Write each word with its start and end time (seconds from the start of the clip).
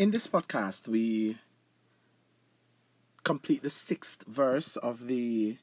In 0.00 0.12
this 0.12 0.26
podcast, 0.26 0.88
we 0.88 1.36
complete 3.22 3.62
the 3.62 3.68
sixth 3.68 4.24
verse 4.26 4.76
of 4.76 5.08
the 5.08 5.58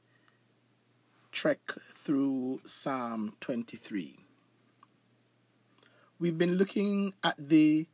trek 1.32 1.74
through 1.96 2.62
Psalm 2.64 3.34
23. 3.42 4.20
We've 6.20 6.38
been 6.38 6.54
looking 6.54 7.14
at 7.24 7.34
the 7.40 7.88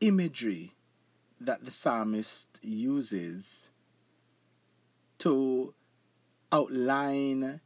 imagery 0.00 0.72
that 1.38 1.66
the 1.66 1.70
psalmist 1.70 2.58
uses 2.62 3.68
to 5.18 5.74
outline 6.50 7.60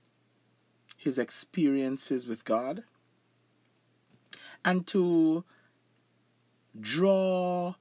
his 0.96 1.16
experiences 1.16 2.26
with 2.26 2.44
God 2.44 2.82
and 4.64 4.84
to 4.88 5.44
draw 6.80 7.76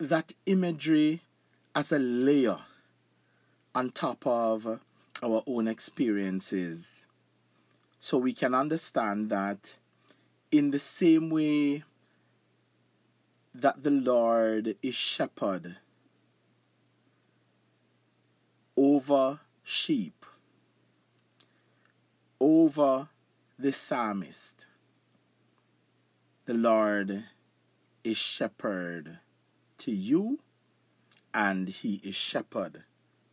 that 0.00 0.32
imagery 0.46 1.20
as 1.74 1.92
a 1.92 1.98
layer 1.98 2.58
on 3.74 3.90
top 3.90 4.26
of 4.26 4.80
our 5.22 5.42
own 5.46 5.68
experiences. 5.68 7.06
So 8.00 8.16
we 8.16 8.32
can 8.32 8.54
understand 8.54 9.28
that 9.28 9.76
in 10.50 10.70
the 10.70 10.78
same 10.78 11.28
way 11.28 11.84
that 13.54 13.82
the 13.82 13.90
Lord 13.90 14.74
is 14.82 14.94
shepherd 14.94 15.76
over 18.74 19.40
sheep, 19.62 20.24
over 22.40 23.08
the 23.58 23.72
psalmist, 23.72 24.64
the 26.46 26.54
Lord 26.54 27.24
is 28.02 28.16
shepherd 28.16 29.18
to 29.80 29.90
you, 29.90 30.38
and 31.34 31.68
he 31.68 32.00
is 32.04 32.14
shepherd 32.14 32.84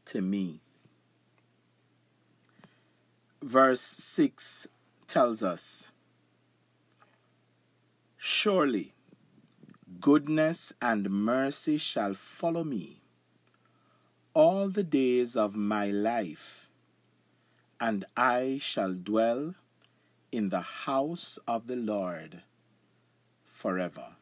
to 0.05 0.21
me. 0.21 0.61
Verse 3.41 3.81
6 3.81 4.67
tells 5.07 5.43
us 5.43 5.89
Surely 8.17 8.93
goodness 9.99 10.73
and 10.81 11.09
mercy 11.09 11.77
shall 11.77 12.13
follow 12.13 12.63
me 12.63 13.01
all 14.33 14.69
the 14.69 14.83
days 14.83 15.35
of 15.35 15.55
my 15.55 15.87
life, 15.87 16.69
and 17.79 18.05
I 18.15 18.59
shall 18.61 18.93
dwell 18.93 19.55
in 20.31 20.49
the 20.49 20.61
house 20.61 21.39
of 21.47 21.67
the 21.67 21.75
Lord 21.75 22.43
forever 23.45 24.17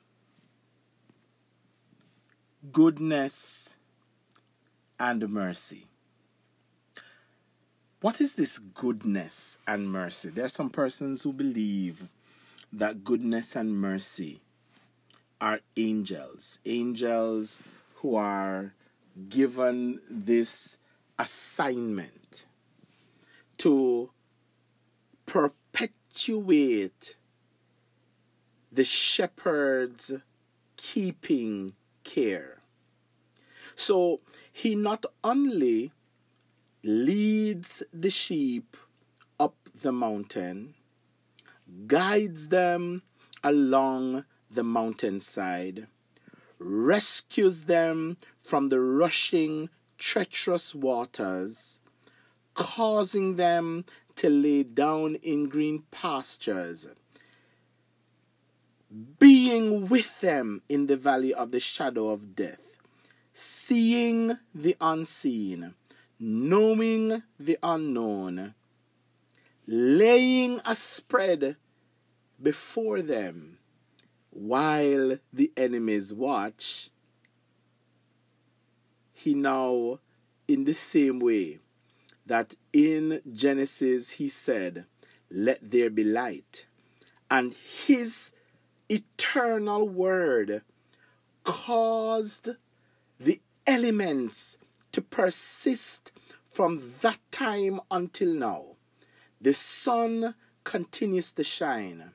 goodness 2.72 3.76
and 5.00 5.28
mercy. 5.30 5.88
What 8.02 8.22
is 8.22 8.36
this 8.36 8.60
goodness 8.60 9.60
and 9.68 9.92
mercy? 9.92 10.30
There 10.30 10.46
are 10.46 10.50
some 10.50 10.70
persons 10.70 11.24
who 11.24 11.34
believe 11.34 12.08
that 12.72 13.04
goodness 13.04 13.56
and 13.56 13.78
mercy 13.78 14.42
are 15.42 15.60
angels, 15.76 16.60
angels 16.66 17.64
who 17.96 18.16
are 18.16 18.74
given 19.30 20.00
this 20.10 20.78
assignment 21.18 22.46
to 23.58 24.12
perpetuate 25.26 27.16
the 28.72 28.84
shepherd's 28.84 30.14
keeping 30.78 31.74
care. 32.04 32.60
So 33.76 34.22
he 34.52 34.76
not 34.76 35.06
only 35.24 35.92
leads 36.84 37.84
the 37.94 38.10
sheep 38.10 38.78
up 39.40 39.56
the 39.74 39.92
mountain, 39.92 40.76
guides 41.88 42.50
them 42.50 43.04
along 43.44 44.26
the 44.50 44.64
mountainside, 44.64 45.88
rescues 46.60 47.64
them 47.64 48.18
from 48.40 48.70
the 48.70 48.80
rushing, 48.80 49.70
treacherous 49.98 50.74
waters, 50.74 51.80
causing 52.54 53.36
them 53.36 53.86
to 54.16 54.30
lay 54.30 54.64
down 54.64 55.16
in 55.16 55.50
green 55.50 55.84
pastures 55.92 56.88
being 59.20 59.88
with 59.88 60.22
them 60.22 60.62
in 60.70 60.88
the 60.88 60.96
valley 60.96 61.34
of 61.34 61.52
the 61.52 61.60
shadow 61.60 62.10
of 62.10 62.36
death, 62.36 62.65
seeing 63.38 64.38
the 64.56 64.78
unseen, 64.80 65.74
knowing 66.18 67.22
the 67.38 67.58
unknown, 67.62 68.56
laying 69.68 70.62
a 70.66 70.74
spread 70.74 71.58
before 72.42 73.02
them 73.02 73.58
while 74.30 75.20
the 75.34 75.52
enemies 75.58 76.14
watch. 76.14 76.90
He 79.12 79.34
now, 79.34 80.00
in 80.48 80.64
the 80.64 80.74
same 80.74 81.20
way 81.20 81.60
that 82.26 82.56
in 82.72 83.20
Genesis 83.34 84.12
he 84.12 84.30
said, 84.30 84.86
Let 85.30 85.72
there 85.72 85.90
be 85.90 86.06
light, 86.06 86.68
and 87.30 87.54
his 87.54 88.32
eternal 88.88 89.90
word 89.90 90.62
caused 91.44 92.52
elements 93.68 94.58
to 94.92 95.02
persist 95.02 96.12
from 96.48 96.82
that 97.02 97.20
time 97.32 97.82
until 97.92 98.34
now. 98.34 98.66
The 99.42 99.54
sun 99.54 100.36
continues 100.64 101.32
to 101.34 101.44
shine. 101.44 102.12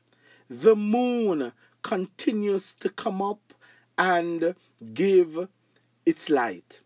The 0.49 0.75
moon 0.75 1.53
continues 1.83 2.75
to 2.77 2.89
come 2.89 3.23
up 3.23 3.55
and 3.99 4.55
give 4.95 5.49
its 6.07 6.31
light. 6.31 6.81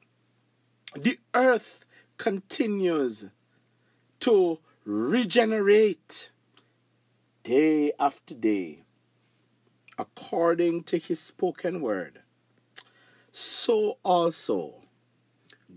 The 0.96 1.18
earth 1.32 1.84
continues 2.18 3.26
to 4.20 4.58
regenerate 4.84 6.30
day 7.42 7.92
after 7.98 8.34
day 8.34 8.84
according 9.98 10.82
to 10.84 10.98
his 10.98 11.20
spoken 11.20 11.80
word, 11.80 12.20
so 13.36 13.98
also 14.04 14.72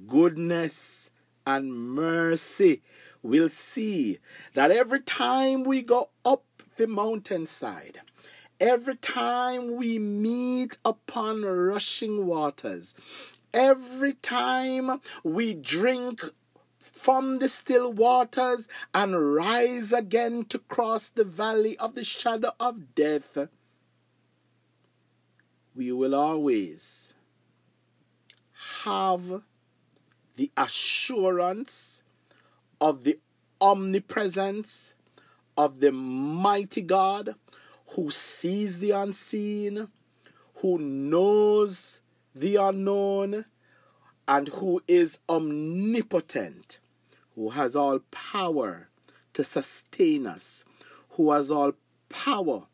goodness 0.06 1.09
and 1.44 1.73
mercy 1.73 2.84
will 3.23 3.50
see 3.50 4.19
that 4.53 4.69
every 4.69 5.00
time 5.00 5.63
we 5.63 5.81
go 5.81 6.09
up 6.23 6.44
the 6.75 6.85
mountainside, 6.85 8.00
every 8.59 8.96
time 8.97 9.75
we 9.75 9.97
meet 9.97 10.78
upon 10.85 11.41
rushing 11.41 12.28
waters, 12.28 12.94
every 13.51 14.13
time 14.13 15.01
we 15.23 15.56
drink 15.56 16.22
from 16.78 17.40
the 17.40 17.50
still 17.50 17.91
waters 17.91 18.67
and 18.94 19.34
rise 19.34 19.91
again 19.91 20.46
to 20.46 20.59
cross 20.59 21.09
the 21.09 21.23
valley 21.23 21.75
of 21.79 21.96
the 21.96 22.03
shadow 22.03 22.51
of 22.59 22.94
death, 22.94 23.35
we 25.75 25.91
will 25.91 26.13
always 26.13 27.16
have 28.87 29.41
the 30.37 30.49
assurance 30.55 32.03
of 32.79 33.03
the 33.03 33.19
omnipresence 33.59 34.93
of 35.57 35.81
the 35.81 35.91
mighty 35.91 36.81
God 36.81 37.35
who 37.95 38.09
sees 38.09 38.79
the 38.79 38.91
unseen, 38.91 39.89
who 40.61 40.78
knows 40.78 41.99
the 42.34 42.55
unknown, 42.55 43.43
and 44.25 44.47
who 44.49 44.81
is 44.87 45.19
omnipotent, 45.28 46.79
who 47.35 47.49
has 47.49 47.75
all 47.75 47.99
power 48.11 48.87
to 49.33 49.43
sustain 49.43 50.25
us, 50.25 50.63
who 51.11 51.31
has 51.31 51.51
all 51.51 51.73
power 52.07 52.67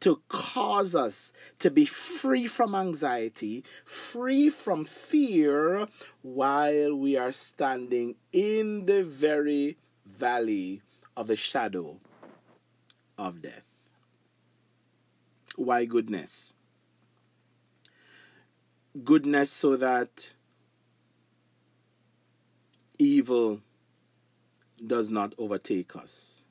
to 0.00 0.22
cause 0.28 0.94
us 0.94 1.32
to 1.58 1.70
be 1.70 1.84
free 1.84 2.46
from 2.46 2.74
anxiety, 2.74 3.64
free 3.84 4.48
from 4.48 4.84
fear, 4.84 5.86
while 6.22 6.94
we 6.94 7.16
are 7.16 7.32
standing 7.32 8.14
in 8.32 8.86
the 8.86 9.02
very 9.02 9.76
valley 10.06 10.82
of 11.16 11.26
the 11.26 11.36
shadow 11.36 11.98
of 13.16 13.42
death. 13.42 13.90
Why 15.56 15.84
goodness? 15.84 16.54
Goodness 19.04 19.50
so 19.50 19.76
that 19.76 20.32
evil 22.98 23.60
does 24.84 25.10
not 25.10 25.34
overtake 25.38 25.96
us. 25.96 26.44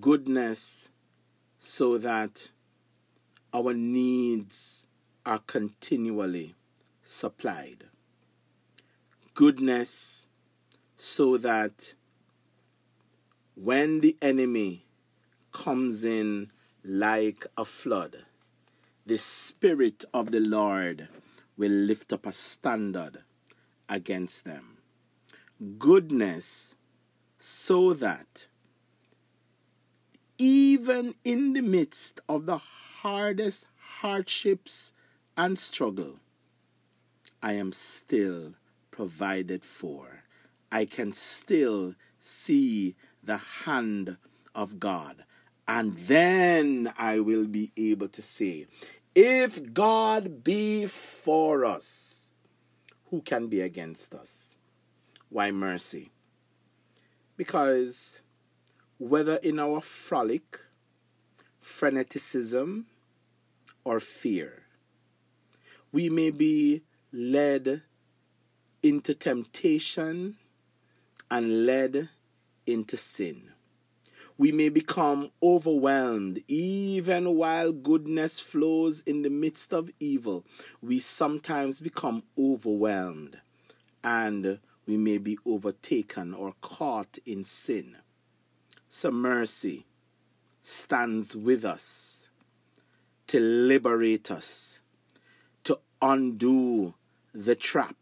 Goodness 0.00 0.88
so 1.60 1.98
that 1.98 2.50
our 3.52 3.74
needs 3.74 4.86
are 5.26 5.40
continually 5.40 6.54
supplied. 7.02 7.84
Goodness, 9.34 10.26
so 10.96 11.36
that 11.36 11.94
when 13.54 14.00
the 14.00 14.16
enemy 14.22 14.86
comes 15.52 16.02
in 16.02 16.50
like 16.82 17.46
a 17.58 17.66
flood, 17.66 18.24
the 19.04 19.18
Spirit 19.18 20.04
of 20.14 20.30
the 20.30 20.40
Lord 20.40 21.08
will 21.58 21.70
lift 21.70 22.10
up 22.10 22.24
a 22.24 22.32
standard 22.32 23.18
against 23.86 24.46
them. 24.46 24.78
Goodness, 25.78 26.76
so 27.38 27.92
that 27.92 28.46
even 30.40 31.14
in 31.22 31.52
the 31.52 31.60
midst 31.60 32.18
of 32.26 32.46
the 32.46 32.56
hardest 32.56 33.66
hardships 34.00 34.94
and 35.36 35.58
struggle, 35.58 36.18
I 37.42 37.52
am 37.52 37.72
still 37.72 38.54
provided 38.90 39.62
for. 39.64 40.24
I 40.72 40.86
can 40.86 41.12
still 41.12 41.94
see 42.18 42.96
the 43.22 43.36
hand 43.36 44.16
of 44.54 44.80
God. 44.80 45.24
And 45.68 45.96
then 45.98 46.92
I 46.96 47.20
will 47.20 47.46
be 47.46 47.70
able 47.76 48.08
to 48.08 48.22
say, 48.22 48.66
if 49.14 49.74
God 49.74 50.42
be 50.42 50.86
for 50.86 51.66
us, 51.66 52.30
who 53.10 53.20
can 53.20 53.48
be 53.48 53.60
against 53.60 54.14
us? 54.14 54.56
Why 55.28 55.50
mercy? 55.50 56.10
Because 57.36 58.22
whether 59.00 59.36
in 59.36 59.58
our 59.58 59.80
frolic, 59.80 60.60
freneticism, 61.60 62.84
or 63.82 63.98
fear, 63.98 64.62
we 65.90 66.08
may 66.08 66.30
be 66.30 66.82
led 67.12 67.82
into 68.84 69.14
temptation 69.14 70.36
and 71.28 71.66
led 71.66 72.10
into 72.66 72.96
sin 72.96 73.50
we 74.40 74.52
may 74.52 74.70
become 74.70 75.30
overwhelmed 75.42 76.42
even 76.48 77.36
while 77.36 77.72
goodness 77.72 78.40
flows 78.40 79.02
in 79.02 79.20
the 79.20 79.28
midst 79.28 79.74
of 79.74 79.90
evil. 80.00 80.46
We 80.80 80.98
sometimes 80.98 81.78
become 81.78 82.22
overwhelmed 82.38 83.38
and 84.02 84.58
we 84.86 84.96
may 84.96 85.18
be 85.18 85.36
overtaken 85.44 86.32
or 86.32 86.54
caught 86.62 87.18
in 87.26 87.44
sin. 87.44 87.98
So, 88.92 89.12
mercy 89.12 89.86
stands 90.64 91.36
with 91.36 91.64
us 91.64 92.28
to 93.28 93.38
liberate 93.38 94.32
us, 94.32 94.80
to 95.62 95.78
undo 96.02 96.94
the 97.32 97.54
trap, 97.54 97.94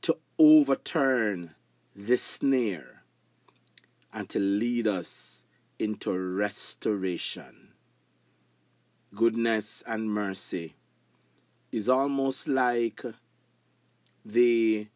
to 0.00 0.16
overturn 0.38 1.54
the 1.94 2.16
snare 2.16 3.02
and 4.10 4.26
to 4.30 4.38
lead 4.38 4.86
us 4.86 5.44
into 5.78 6.18
restoration. 6.18 7.72
Goodness 9.14 9.84
and 9.86 10.10
mercy 10.10 10.76
is 11.70 11.90
almost 11.90 12.48
like 12.48 13.02
the 14.24 14.86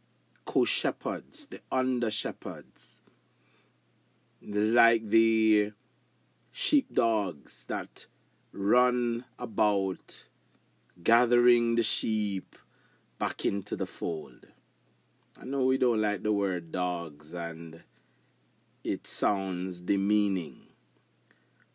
co 0.47 0.65
shepherds, 0.65 1.49
the 1.49 1.61
under 1.71 2.11
shepherds, 2.11 3.03
like 4.57 5.11
the 5.11 5.73
sheepdogs 6.51 7.67
that 7.67 8.07
run 8.53 9.25
about 9.39 10.25
gathering 11.03 11.75
the 11.75 11.83
sheep 11.83 12.57
back 13.19 13.45
into 13.45 13.77
the 13.77 13.87
fold. 13.87 14.47
I 15.41 15.45
know 15.45 15.65
we 15.65 15.77
don't 15.79 16.01
like 16.01 16.23
the 16.23 16.33
word 16.33 16.73
dogs 16.73 17.35
and 17.35 17.83
it 18.83 19.07
sounds 19.07 19.83
demeaning. 19.83 20.69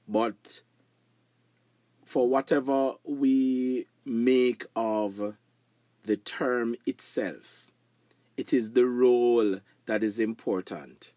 But 0.07 0.61
for 2.03 2.27
whatever 2.27 2.93
we 3.03 3.85
make 4.03 4.65
of 4.75 5.35
the 6.03 6.17
term 6.17 6.75
itself, 6.85 7.71
it 8.35 8.51
is 8.51 8.71
the 8.71 8.85
role 8.85 9.59
that 9.85 10.03
is 10.03 10.19
important. 10.19 11.11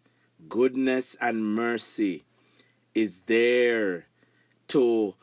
Goodness 0.47 1.15
and 1.19 1.43
mercy 1.43 2.23
is 2.93 3.21
there 3.21 4.05
to 4.67 5.15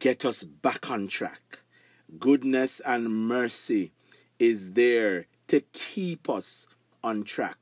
get 0.00 0.24
us 0.24 0.42
back 0.42 0.90
on 0.90 1.06
track. 1.06 1.60
Goodness 2.18 2.80
and 2.80 3.08
mercy 3.08 3.92
is 4.40 4.72
there 4.72 5.28
to 5.46 5.60
keep 5.72 6.28
us 6.28 6.66
on 7.02 7.22
track. 7.22 7.58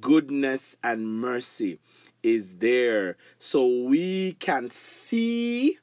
Goodness 0.00 0.76
and 0.84 1.20
mercy 1.20 1.80
is 2.22 2.58
there 2.58 3.16
so 3.40 3.66
we 3.66 4.34
can 4.34 4.70
see 4.70 5.78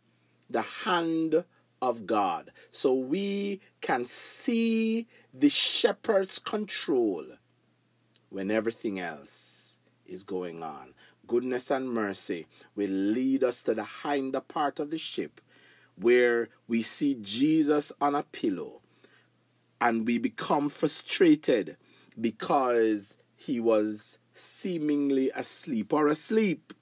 the 0.50 0.62
hand 0.62 1.44
of 1.81 2.07
God, 2.07 2.51
so 2.71 2.94
we 2.94 3.59
can 3.81 4.06
see 4.06 5.07
the 5.33 5.50
shepherd's 5.50 6.39
control 6.39 7.25
when 8.30 8.50
everything 8.50 8.98
else 8.98 9.62
is 10.13 10.24
going 10.24 10.63
on. 10.63 10.94
Goodness 11.27 11.71
and 11.71 11.89
mercy 11.89 12.48
will 12.75 12.89
lead 12.89 13.44
us 13.44 13.63
to 13.63 13.74
the 13.74 13.88
hinder 14.04 14.42
part 14.42 14.80
of 14.80 14.92
the 14.92 14.98
ship 14.98 15.42
where 15.95 16.50
we 16.68 16.81
see 16.81 17.18
Jesus 17.21 17.92
on 18.00 18.15
a 18.15 18.24
pillow 18.24 18.81
and 19.80 20.07
we 20.07 20.18
become 20.18 20.69
frustrated 20.69 21.77
because 22.19 23.18
he 23.36 23.60
was 23.60 24.18
seemingly 24.33 25.30
asleep 25.31 25.94
or 25.94 26.07
asleep, 26.07 26.74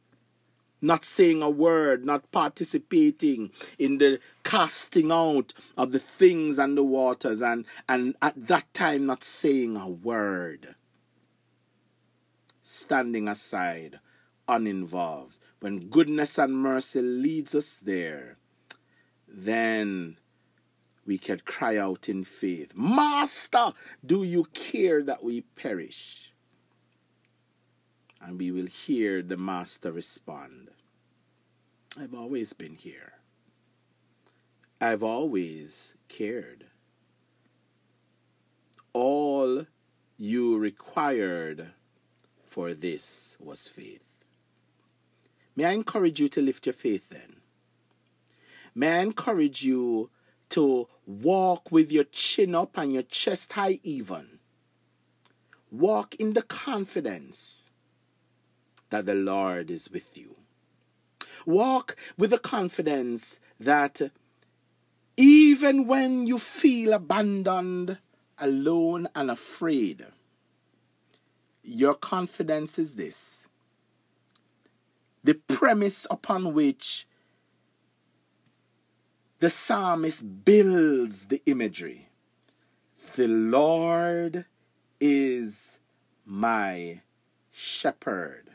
not 0.81 1.03
saying 1.03 1.41
a 1.41 1.49
word, 1.49 2.05
not 2.05 2.31
participating 2.31 3.51
in 3.77 3.97
the 3.97 4.19
casting 4.43 5.11
out 5.11 5.53
of 5.77 5.91
the 5.91 5.99
things 5.99 6.57
and 6.57 6.77
the 6.77 6.83
waters, 6.83 7.41
and, 7.41 7.65
and 7.89 8.15
at 8.21 8.47
that 8.47 8.71
time 8.73 9.05
not 9.05 9.23
saying 9.23 9.75
a 9.75 9.89
word, 9.89 10.75
standing 12.71 13.27
aside, 13.27 13.99
uninvolved. 14.47 15.37
When 15.59 15.89
goodness 15.89 16.37
and 16.37 16.55
mercy 16.55 17.01
leads 17.01 17.53
us 17.53 17.77
there, 17.77 18.37
then 19.27 20.17
we 21.05 21.17
can 21.17 21.39
cry 21.45 21.77
out 21.77 22.09
in 22.09 22.23
faith, 22.23 22.73
Master, 22.75 23.73
do 24.05 24.23
you 24.23 24.45
care 24.53 25.03
that 25.03 25.23
we 25.23 25.41
perish? 25.41 26.31
and 28.23 28.37
we 28.37 28.51
will 28.51 28.67
hear 28.67 29.21
the 29.21 29.37
Master 29.37 29.91
respond 29.91 30.69
I've 31.99 32.13
always 32.13 32.53
been 32.53 32.75
here. 32.75 33.15
I've 34.79 35.03
always 35.03 35.95
cared. 36.07 36.67
All 38.93 39.65
you 40.17 40.57
required 40.57 41.71
for 42.51 42.73
this 42.73 43.37
was 43.39 43.69
faith. 43.69 44.03
May 45.55 45.63
I 45.63 45.71
encourage 45.71 46.19
you 46.19 46.27
to 46.27 46.41
lift 46.41 46.65
your 46.65 46.73
faith 46.73 47.07
then? 47.09 47.37
May 48.75 48.99
I 48.99 49.03
encourage 49.03 49.63
you 49.63 50.09
to 50.49 50.89
walk 51.05 51.71
with 51.71 51.93
your 51.93 52.03
chin 52.03 52.53
up 52.53 52.77
and 52.77 52.91
your 52.91 53.03
chest 53.03 53.53
high, 53.53 53.79
even? 53.83 54.39
Walk 55.71 56.15
in 56.15 56.33
the 56.33 56.41
confidence 56.41 57.69
that 58.89 59.05
the 59.05 59.15
Lord 59.15 59.71
is 59.71 59.89
with 59.89 60.17
you. 60.17 60.35
Walk 61.45 61.95
with 62.17 62.31
the 62.31 62.37
confidence 62.37 63.39
that 63.61 64.11
even 65.15 65.87
when 65.87 66.27
you 66.27 66.37
feel 66.37 66.91
abandoned, 66.91 67.99
alone, 68.37 69.07
and 69.15 69.31
afraid, 69.31 70.05
your 71.63 71.93
confidence 71.93 72.79
is 72.79 72.95
this 72.95 73.47
the 75.23 75.35
premise 75.35 76.07
upon 76.09 76.53
which 76.53 77.07
the 79.39 79.49
psalmist 79.49 80.45
builds 80.45 81.27
the 81.27 81.41
imagery. 81.45 82.09
The 83.15 83.27
Lord 83.27 84.45
is 84.99 85.79
my 86.25 87.01
shepherd 87.51 88.49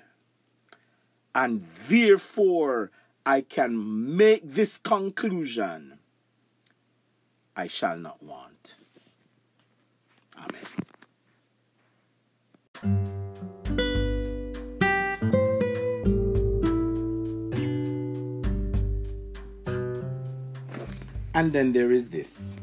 and 1.35 1.67
therefore 1.89 2.91
I 3.25 3.43
can 3.43 4.17
make 4.17 4.43
this 4.45 4.79
conclusion 4.79 5.99
I 7.57 7.67
shall 7.67 7.97
not 7.97 8.23
want. 8.23 8.77
Amen. 10.39 10.63
And 21.37 21.53
then 21.53 21.71
there 21.75 21.93
is 21.93 22.09
this 22.09 22.57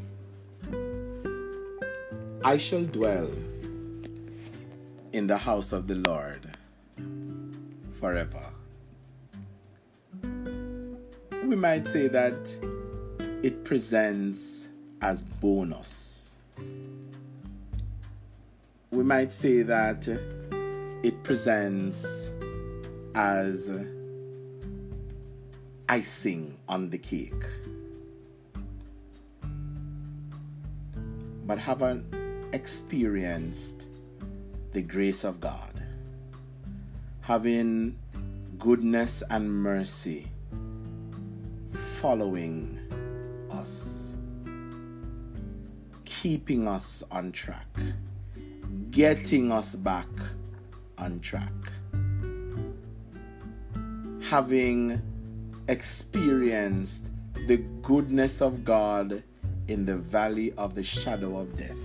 I 2.42 2.56
shall 2.56 2.82
dwell 2.82 3.30
in 5.12 5.28
the 5.28 5.38
house 5.38 5.70
of 5.72 5.86
the 5.86 5.94
Lord 5.94 6.58
forever. 7.92 8.42
We 11.44 11.54
might 11.54 11.86
say 11.86 12.08
that 12.08 12.34
it 13.44 13.62
presents 13.64 14.70
as 15.00 15.22
bonus. 15.22 16.32
We 18.90 19.04
might 19.04 19.32
say 19.32 19.62
that 19.62 20.08
it 21.04 21.22
presents 21.22 22.32
as 23.14 23.70
icing 25.88 26.58
on 26.68 26.90
the 26.90 26.98
cake. 26.98 27.44
But 31.46 31.58
haven't 31.58 32.06
experienced 32.52 33.86
the 34.72 34.82
grace 34.82 35.24
of 35.24 35.40
God, 35.40 35.82
having 37.20 37.96
goodness 38.58 39.22
and 39.30 39.52
mercy 39.52 40.28
following 41.72 42.78
us, 43.50 44.16
keeping 46.04 46.66
us 46.66 47.02
on 47.10 47.30
track, 47.32 47.68
getting 48.90 49.52
us 49.52 49.74
back 49.74 50.08
on 50.96 51.20
track, 51.20 51.52
having 54.22 55.00
experienced 55.68 57.08
the 57.46 57.58
goodness 57.82 58.40
of 58.40 58.64
God 58.64 59.22
in 59.68 59.86
the 59.86 59.96
valley 59.96 60.52
of 60.52 60.74
the 60.74 60.82
shadow 60.82 61.38
of 61.38 61.56
death, 61.56 61.76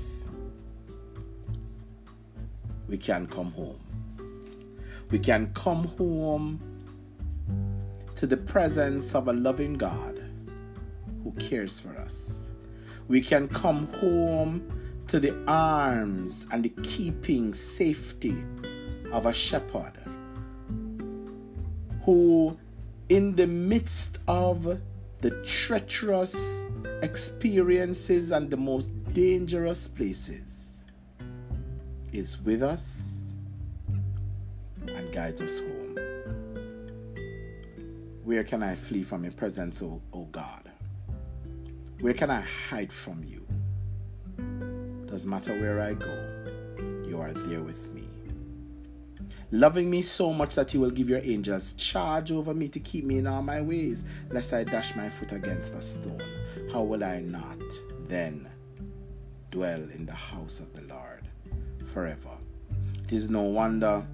we 2.88 2.98
can 2.98 3.28
come 3.28 3.52
home. 3.52 3.80
We 5.12 5.20
can 5.20 5.54
come 5.54 5.86
home 5.98 6.60
to 8.16 8.28
the 8.28 8.38
presence 8.38 9.16
of 9.16 9.28
a 9.28 9.34
loving 9.34 9.76
God 9.76 10.22
who 11.24 11.32
cares 11.34 11.80
for 11.80 11.98
us. 11.98 12.52
We 13.08 13.22
can 13.22 13.48
come 13.48 13.88
home 13.94 15.04
to 15.08 15.20
the 15.20 15.36
arms 15.48 16.46
and 16.52 16.64
the 16.64 16.70
keeping 16.84 17.54
safety 17.54 18.44
of 19.12 19.26
a 19.26 19.34
shepherd 19.34 19.94
who, 22.04 22.58
in 23.10 23.36
the 23.36 23.48
midst 23.48 24.20
of 24.28 24.80
the 25.22 25.32
treacherous 25.44 26.66
experiences 27.02 28.32
and 28.32 28.50
the 28.50 28.58
most 28.58 28.92
dangerous 29.14 29.88
places, 29.88 30.84
is 32.12 32.42
with 32.42 32.64
us 32.64 33.32
and 34.88 35.12
guides 35.14 35.42
us 35.42 35.60
home. 35.60 35.98
Where 38.24 38.44
can 38.44 38.62
I 38.64 38.76
flee 38.76 39.04
from 39.04 39.24
your 39.24 39.34
presence, 39.34 39.82
O, 39.82 40.02
God? 40.32 40.70
Where 42.00 42.14
can 42.14 42.30
I 42.30 42.42
hide 42.70 42.94
from 42.94 43.24
you? 43.24 43.46
Doesn't 45.08 45.30
matter 45.30 45.60
where 45.60 45.82
I 45.82 45.94
go, 45.94 47.08
you 47.08 47.20
are 47.20 47.34
there 47.34 47.62
with 47.62 47.92
me. 47.94 47.99
Loving 49.52 49.90
me 49.90 50.04
so 50.04 50.32
much 50.32 50.54
that 50.56 50.74
you 50.74 50.80
will 50.80 50.92
give 50.92 51.10
your 51.10 51.22
angels 51.24 51.74
charge 51.74 52.32
over 52.32 52.54
me 52.54 52.68
to 52.68 52.80
keep 52.80 53.04
me 53.04 53.18
in 53.18 53.26
all 53.26 53.42
my 53.42 53.62
ways, 53.62 54.06
lest 54.30 54.54
I 54.54 54.64
dash 54.64 54.96
my 54.96 55.10
foot 55.10 55.32
against 55.32 55.74
a 55.74 55.82
stone. 55.82 56.22
How 56.72 56.84
will 56.84 57.04
I 57.04 57.22
not 57.22 57.58
then 58.08 58.48
dwell 59.50 59.82
in 59.82 60.06
the 60.06 60.14
house 60.14 60.60
of 60.60 60.72
the 60.74 60.82
Lord 60.94 61.28
forever? 61.92 62.38
It 63.04 63.14
is 63.14 63.32
no 63.32 63.42
wonder 63.42 64.06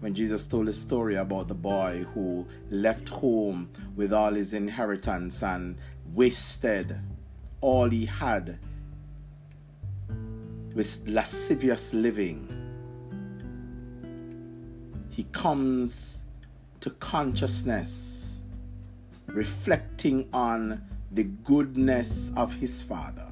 when 0.00 0.12
Jesus 0.12 0.46
told 0.46 0.68
a 0.68 0.72
story 0.74 1.14
about 1.14 1.48
the 1.48 1.54
boy 1.54 2.04
who 2.12 2.46
left 2.68 3.08
home 3.08 3.70
with 3.96 4.12
all 4.12 4.34
his 4.34 4.52
inheritance 4.52 5.42
and 5.42 5.78
wasted 6.12 6.98
all 7.62 7.88
he 7.88 8.04
had 8.04 8.58
with 10.74 11.02
lascivious 11.06 11.94
living. 11.94 12.61
He 15.12 15.22
comes 15.30 16.24
to 16.80 16.90
consciousness, 16.90 18.42
reflecting 19.26 20.28
on 20.32 20.82
the 21.12 21.22
goodness 21.22 22.32
of 22.36 22.52
his 22.54 22.82
father, 22.82 23.28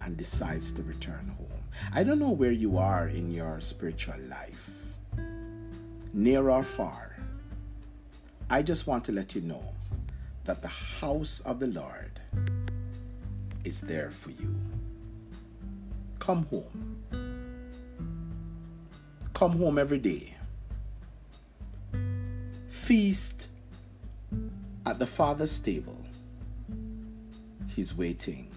and 0.00 0.16
decides 0.16 0.72
to 0.74 0.82
return 0.84 1.34
home. 1.36 1.48
I 1.92 2.04
don't 2.04 2.20
know 2.20 2.30
where 2.30 2.52
you 2.52 2.78
are 2.78 3.08
in 3.08 3.32
your 3.32 3.60
spiritual 3.60 4.20
life 4.28 4.82
near 6.12 6.50
or 6.50 6.62
far, 6.62 7.16
I 8.50 8.62
just 8.62 8.86
want 8.86 9.04
to 9.06 9.12
let 9.12 9.34
you 9.34 9.40
know 9.40 9.62
that 10.44 10.60
the 10.60 10.68
house 10.68 11.40
of 11.40 11.58
the 11.58 11.68
Lord 11.68 12.20
is 13.64 13.80
there 13.80 14.10
for 14.10 14.30
you. 14.30 14.54
Come 16.18 16.46
home. 16.46 16.98
Come 19.32 19.52
home 19.52 19.78
every 19.78 19.98
day. 19.98 20.34
Feast 22.82 23.46
at 24.84 24.98
the 24.98 25.06
Father's 25.06 25.56
table. 25.60 25.96
He's 27.68 27.96
waiting 27.96 28.48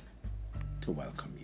to 0.81 0.89
welcome. 0.89 1.34